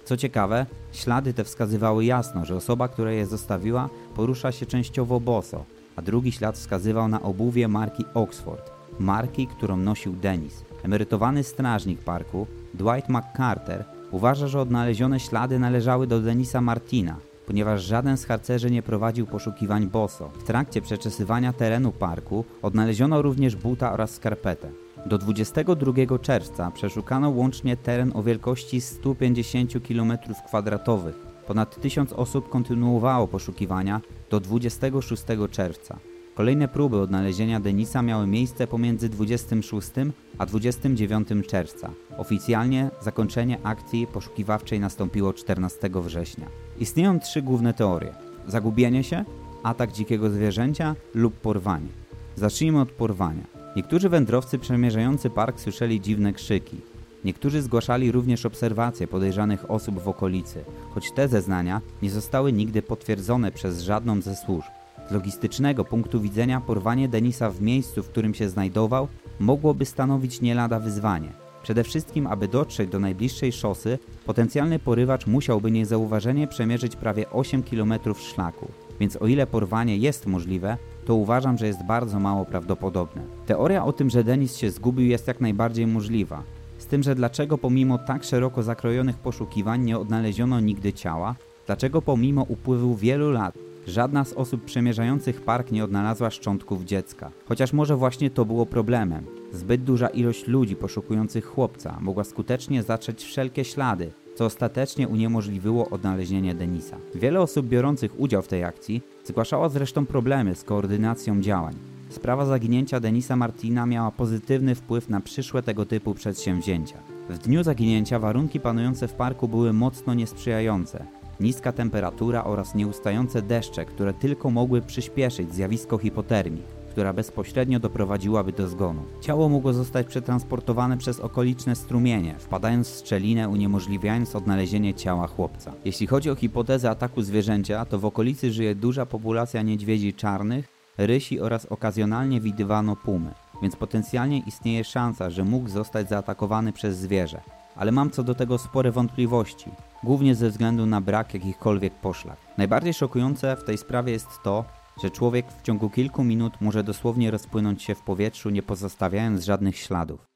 Co 0.05 0.17
ciekawe, 0.17 0.67
ślady 0.93 1.35
te 1.35 1.45
wskazywały 1.45 2.05
jasno, 2.05 2.45
że 2.45 2.57
osoba, 2.57 2.89
która 2.89 3.13
je 3.13 3.27
zostawiła, 3.27 3.89
porusza 4.15 4.53
się 4.53 4.67
częściowo 4.67 5.21
boso, 5.21 5.65
a 5.97 6.03
drugi 6.03 6.33
ślad 6.33 6.57
wskazywał 6.57 7.09
na 7.09 7.23
obuwie 7.23 7.69
marki 7.69 8.05
Oxford 8.15 8.71
marki, 8.99 9.47
którą 9.47 9.77
nosił 9.77 10.13
Dennis. 10.13 10.65
Emerytowany 10.83 11.45
strażnik 11.45 12.01
parku, 12.01 12.47
Dwight 12.75 13.09
McCarter, 13.09 13.85
uważa, 14.11 14.49
że 14.49 14.61
odnalezione 14.61 15.21
ślady 15.21 15.59
należały 15.59 16.07
do 16.07 16.21
Denisa 16.21 16.61
Martina, 16.61 17.17
ponieważ 17.47 17.83
żaden 17.85 18.17
z 18.17 18.25
harcerzy 18.25 18.71
nie 18.71 18.83
prowadził 18.83 19.27
poszukiwań 19.27 19.87
boso. 19.87 20.29
W 20.29 20.43
trakcie 20.43 20.81
przeczesywania 20.81 21.53
terenu 21.53 21.93
parku 21.93 22.45
odnaleziono 22.63 23.23
również 23.23 23.57
buta 23.57 23.93
oraz 23.93 24.11
skarpetę. 24.11 24.71
Do 25.07 25.19
22 25.19 26.19
czerwca 26.19 26.71
przeszukano 26.71 27.31
łącznie 27.31 27.77
teren 27.77 28.13
o 28.15 28.23
wielkości 28.23 28.81
150 28.81 29.73
km2. 29.73 31.13
Ponad 31.47 31.81
1000 31.81 32.13
osób 32.13 32.49
kontynuowało 32.49 33.29
poszukiwania 33.29 34.01
do 34.31 34.41
26 34.41 35.25
czerwca. 35.51 35.99
Kolejne 36.35 36.69
próby 36.69 37.01
odnalezienia 37.01 37.61
Denisa 37.61 38.03
miały 38.03 38.27
miejsce 38.27 38.67
pomiędzy 38.67 39.09
26 39.09 39.91
a 40.39 40.47
29 40.47 41.29
czerwca. 41.47 41.91
Oficjalnie 42.17 42.91
zakończenie 43.01 43.59
akcji 43.63 44.07
poszukiwawczej 44.07 44.81
nastąpiło 44.81 45.33
14 45.33 45.91
września. 45.95 46.47
Istnieją 46.81 47.21
trzy 47.21 47.43
główne 47.43 47.75
teorie: 47.75 48.15
zagubienie 48.47 49.05
się, 49.05 49.25
atak 49.63 49.93
dzikiego 49.93 50.31
zwierzęcia 50.31 50.97
lub 51.15 51.35
porwanie. 51.35 51.89
Zacznijmy 52.37 52.81
od 52.81 52.93
porwania. 52.93 53.45
Niektórzy 53.77 54.09
wędrowcy 54.09 54.59
przemierzający 54.59 55.31
park 55.31 55.61
słyszeli 55.61 56.01
dziwne 56.01 56.33
krzyki. 56.33 56.77
Niektórzy 57.25 57.63
zgłaszali 57.63 58.13
również 58.13 58.47
obserwacje 58.47 59.07
podejrzanych 59.09 59.71
osób 59.71 59.99
w 60.01 60.09
okolicy, 60.09 60.65
choć 60.95 61.13
te 61.13 61.29
zeznania 61.29 61.81
nie 62.03 62.11
zostały 62.11 62.53
nigdy 62.53 62.83
potwierdzone 62.83 63.53
przez 63.53 63.83
żadną 63.83 64.21
ze 64.21 64.37
służb. 64.37 64.84
Z 65.09 65.13
logistycznego 65.13 65.85
punktu 65.85 66.21
widzenia 66.21 66.61
porwanie 66.61 67.09
Denisa 67.09 67.51
w 67.51 67.61
miejscu, 67.61 68.03
w 68.03 68.09
którym 68.09 68.35
się 68.35 68.49
znajdował, 68.49 69.09
mogłoby 69.41 69.85
stanowić 69.85 70.41
nie 70.41 70.55
lada 70.55 70.81
wyzwanie. 70.81 71.29
Przede 71.63 71.85
wszystkim, 71.85 72.27
aby 72.27 72.49
dotrzeć 72.49 72.91
do 72.91 73.01
najbliższej 73.01 73.53
szosy, 73.53 73.99
potencjalny 74.27 74.79
porywacz 74.79 75.27
musiałby 75.27 75.71
niezauważenie 75.71 76.47
przemierzyć 76.47 76.97
prawie 76.97 77.31
8 77.31 77.63
km 77.63 77.95
szlaku. 78.15 78.69
Więc 79.01 79.17
o 79.17 79.27
ile 79.27 79.47
porwanie 79.47 79.97
jest 79.97 80.27
możliwe, 80.27 80.77
to 81.05 81.15
uważam, 81.15 81.59
że 81.59 81.67
jest 81.67 81.85
bardzo 81.85 82.21
mało 82.21 82.45
prawdopodobne. 82.45 83.23
Teoria 83.47 83.85
o 83.85 83.93
tym, 83.93 84.11
że 84.11 84.25
Denis 84.25 84.57
się 84.57 84.71
zgubił 84.71 85.07
jest 85.07 85.29
jak 85.29 85.41
najbardziej 85.41 85.87
możliwa. 85.87 86.43
Z 86.79 86.87
tym, 86.87 87.03
że 87.03 87.15
dlaczego 87.15 87.59
pomimo 87.59 87.99
tak 87.99 88.25
szeroko 88.25 88.63
zakrojonych 88.63 89.19
poszukiwań 89.19 89.85
nie 89.85 89.99
odnaleziono 89.99 90.61
nigdy 90.61 90.93
ciała, 90.93 91.35
dlaczego 91.67 92.03
pomimo 92.03 92.43
upływu 92.43 92.97
wielu 92.97 93.31
lat 93.31 93.55
Żadna 93.87 94.25
z 94.25 94.33
osób 94.33 94.65
przemierzających 94.65 95.41
park 95.41 95.71
nie 95.73 95.85
odnalazła 95.85 96.31
szczątków 96.31 96.85
dziecka. 96.85 97.31
Chociaż 97.49 97.73
może 97.73 97.97
właśnie 97.97 98.31
to 98.31 98.45
było 98.45 98.67
problemem. 98.67 99.25
Zbyt 99.53 99.83
duża 99.83 100.09
ilość 100.09 100.47
ludzi 100.47 100.77
poszukujących 100.77 101.47
chłopca 101.47 101.99
mogła 102.01 102.25
skutecznie 102.25 102.83
zatrzeć 102.83 103.25
wszelkie 103.25 103.65
ślady, 103.65 104.11
co 104.35 104.45
ostatecznie 104.45 105.09
uniemożliwiło 105.09 105.91
odnalezienie 105.91 106.55
Denisa. 106.55 106.97
Wiele 107.15 107.41
osób 107.41 107.67
biorących 107.67 108.21
udział 108.21 108.43
w 108.43 108.49
tej 108.49 108.65
akcji 108.65 109.03
zgłaszało 109.25 109.69
zresztą 109.69 110.07
problemy 110.07 110.55
z 110.55 110.65
koordynacją 110.65 111.41
działań. 111.41 111.75
Sprawa 112.09 112.47
zaginięcia 112.47 113.01
Denisa 113.01 113.37
Martina 113.37 113.87
miała 113.87 114.11
pozytywny 114.11 114.75
wpływ 114.75 115.09
na 115.09 115.21
przyszłe 115.21 115.63
tego 115.63 115.87
typu 115.87 116.15
przedsięwzięcia. 116.15 116.99
W 117.31 117.39
dniu 117.39 117.63
zaginięcia 117.63 118.19
warunki 118.19 118.61
panujące 118.61 119.09
w 119.09 119.13
parku 119.13 119.49
były 119.49 119.73
mocno 119.73 120.15
niesprzyjające 120.15 121.07
niska 121.41 121.73
temperatura 121.73 122.45
oraz 122.45 122.75
nieustające 122.75 123.43
deszcze, 123.43 123.85
które 123.85 124.15
tylko 124.15 124.51
mogły 124.51 124.83
przyspieszyć 124.83 125.55
zjawisko 125.55 125.99
hipotermii, 125.99 126.63
która 126.91 127.13
bezpośrednio 127.13 127.81
doprowadziłaby 127.81 128.53
do 128.53 128.69
zgonu. 128.69 129.03
Ciało 129.21 129.49
mogło 129.49 129.73
zostać 129.73 130.07
przetransportowane 130.07 130.99
przez 130.99 131.21
okoliczne 131.21 131.77
strumienie, 131.77 132.35
wpadając 132.39 132.91
w 132.91 132.99
szczelinę, 132.99 133.49
uniemożliwiając 133.49 134.37
odnalezienie 134.37 134.95
ciała 134.95 135.27
chłopca. 135.27 135.73
Jeśli 135.85 136.07
chodzi 136.07 136.31
o 136.31 136.35
hipotezę 136.35 136.91
ataku 136.91 137.23
zwierzęcia, 137.23 137.85
to 137.85 137.99
w 137.99 138.05
okolicy 138.05 138.53
żyje 138.53 138.75
duża 138.75 139.07
populacja 139.07 139.63
niedźwiedzi 139.63 140.15
czarnych, 140.15 140.69
rysi 140.99 141.41
oraz 141.41 141.67
okazjonalnie 141.67 142.41
widywano 142.41 142.97
pumy, 142.97 143.31
więc 143.63 143.77
potencjalnie 143.77 144.39
istnieje 144.39 144.85
szansa, 144.85 145.31
że 145.31 145.45
mógł 145.45 145.69
zostać 145.69 146.09
zaatakowany 146.09 146.73
przez 146.73 146.99
zwierzę. 146.99 147.41
Ale 147.77 147.93
mam 147.93 148.11
co 148.11 148.23
do 148.23 148.35
tego 148.35 148.59
spore 148.59 148.93
wątpliwości, 148.93 149.71
głównie 150.05 150.35
ze 150.35 150.51
względu 150.51 150.87
na 150.87 151.01
brak 151.01 151.35
jakichkolwiek 151.35 151.95
poszlak. 151.95 152.37
Najbardziej 152.59 152.95
szokujące 152.95 153.57
w 153.57 153.65
tej 153.65 153.79
sprawie 153.79 154.13
jest 154.13 154.29
to, 154.45 154.65
że 155.03 155.11
człowiek 155.11 155.47
w 155.53 155.63
ciągu 155.63 155.91
kilku 155.91 156.25
minut 156.25 156.53
może 156.61 156.85
dosłownie 156.85 157.31
rozpłynąć 157.31 157.83
się 157.83 157.95
w 157.95 158.03
powietrzu, 158.03 158.51
nie 158.51 158.63
pozostawiając 158.63 159.45
żadnych 159.45 159.77
śladów. 159.77 160.34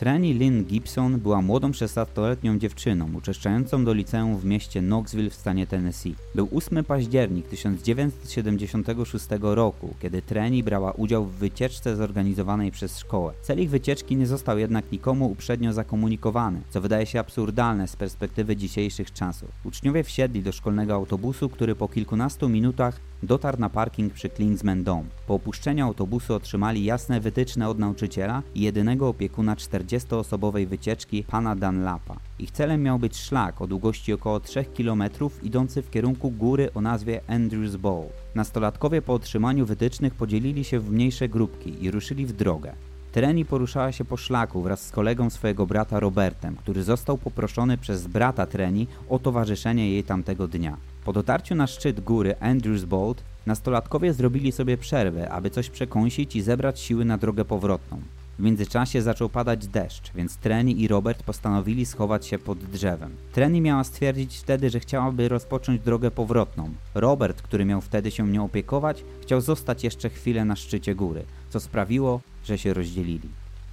Treni 0.00 0.34
Lynn 0.34 0.64
Gibson 0.64 1.18
była 1.18 1.42
młodą 1.42 1.70
16-letnią 1.70 2.58
dziewczyną 2.58 3.08
uczęszczającą 3.14 3.84
do 3.84 3.92
liceum 3.92 4.38
w 4.38 4.44
mieście 4.44 4.80
Knoxville 4.80 5.30
w 5.30 5.34
stanie 5.34 5.66
Tennessee. 5.66 6.14
Był 6.34 6.48
8 6.54 6.84
październik 6.84 7.48
1976 7.48 9.26
roku, 9.40 9.94
kiedy 10.00 10.22
Treni 10.22 10.62
brała 10.62 10.92
udział 10.92 11.24
w 11.24 11.32
wycieczce 11.32 11.96
zorganizowanej 11.96 12.70
przez 12.70 12.98
szkołę. 12.98 13.32
Cel 13.42 13.60
ich 13.60 13.70
wycieczki 13.70 14.16
nie 14.16 14.26
został 14.26 14.58
jednak 14.58 14.92
nikomu 14.92 15.30
uprzednio 15.30 15.72
zakomunikowany, 15.72 16.60
co 16.70 16.80
wydaje 16.80 17.06
się 17.06 17.20
absurdalne 17.20 17.88
z 17.88 17.96
perspektywy 17.96 18.56
dzisiejszych 18.56 19.12
czasów. 19.12 19.48
Uczniowie 19.64 20.04
wsiedli 20.04 20.42
do 20.42 20.52
szkolnego 20.52 20.94
autobusu, 20.94 21.48
który 21.48 21.74
po 21.74 21.88
kilkunastu 21.88 22.48
minutach 22.48 23.00
dotarł 23.22 23.58
na 23.58 23.70
parking 23.70 24.12
przy 24.12 24.28
Klingsman 24.28 24.84
Dome. 24.84 25.04
Po 25.26 25.34
opuszczeniu 25.34 25.86
autobusu 25.86 26.34
otrzymali 26.34 26.84
jasne 26.84 27.20
wytyczne 27.20 27.68
od 27.68 27.78
nauczyciela 27.78 28.42
i 28.54 28.60
jedynego 28.60 29.08
opiekuna 29.08 29.56
40-osobowej 29.90 30.66
wycieczki, 30.66 31.24
pana 31.24 31.56
Dunlapa. 31.56 32.16
Ich 32.38 32.50
celem 32.50 32.82
miał 32.82 32.98
być 32.98 33.16
szlak 33.16 33.62
o 33.62 33.66
długości 33.66 34.12
około 34.12 34.40
3 34.40 34.64
km 34.64 35.02
idący 35.42 35.82
w 35.82 35.90
kierunku 35.90 36.30
góry 36.30 36.70
o 36.74 36.80
nazwie 36.80 37.20
Andrews 37.28 37.76
Bowl. 37.76 38.06
Nastolatkowie 38.34 39.02
po 39.02 39.14
otrzymaniu 39.14 39.66
wytycznych 39.66 40.14
podzielili 40.14 40.64
się 40.64 40.80
w 40.80 40.90
mniejsze 40.90 41.28
grupki 41.28 41.84
i 41.84 41.90
ruszyli 41.90 42.26
w 42.26 42.32
drogę. 42.32 42.72
Treni 43.12 43.44
poruszała 43.44 43.92
się 43.92 44.04
po 44.04 44.16
szlaku 44.16 44.62
wraz 44.62 44.86
z 44.86 44.90
kolegą 44.90 45.30
swojego 45.30 45.66
brata 45.66 46.00
Robertem, 46.00 46.56
który 46.56 46.82
został 46.82 47.18
poproszony 47.18 47.78
przez 47.78 48.06
brata 48.06 48.46
Treni 48.46 48.86
o 49.08 49.18
towarzyszenie 49.18 49.90
jej 49.90 50.04
tamtego 50.04 50.48
dnia. 50.48 50.76
Po 51.04 51.12
dotarciu 51.12 51.54
na 51.54 51.66
szczyt 51.66 52.00
góry 52.00 52.34
Andrews 52.40 52.84
Bolt, 52.84 53.24
nastolatkowie 53.46 54.12
zrobili 54.12 54.52
sobie 54.52 54.78
przerwę, 54.78 55.30
aby 55.30 55.50
coś 55.50 55.70
przekąsić 55.70 56.36
i 56.36 56.42
zebrać 56.42 56.80
siły 56.80 57.04
na 57.04 57.18
drogę 57.18 57.44
powrotną. 57.44 58.00
W 58.40 58.42
międzyczasie 58.42 59.02
zaczął 59.02 59.28
padać 59.28 59.66
deszcz, 59.66 60.12
więc 60.14 60.36
Treni 60.36 60.80
i 60.82 60.88
Robert 60.88 61.22
postanowili 61.22 61.86
schować 61.86 62.26
się 62.26 62.38
pod 62.38 62.58
drzewem. 62.58 63.16
Treni 63.32 63.60
miała 63.60 63.84
stwierdzić 63.84 64.36
wtedy, 64.36 64.70
że 64.70 64.80
chciałaby 64.80 65.28
rozpocząć 65.28 65.80
drogę 65.80 66.10
powrotną. 66.10 66.70
Robert, 66.94 67.42
który 67.42 67.64
miał 67.64 67.80
wtedy 67.80 68.10
się 68.10 68.28
nią 68.28 68.44
opiekować, 68.44 69.04
chciał 69.22 69.40
zostać 69.40 69.84
jeszcze 69.84 70.10
chwilę 70.10 70.44
na 70.44 70.56
szczycie 70.56 70.94
góry, 70.94 71.24
co 71.50 71.60
sprawiło, 71.60 72.20
że 72.44 72.58
się 72.58 72.74
rozdzielili. 72.74 73.28